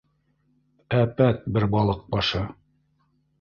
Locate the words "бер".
1.59-1.67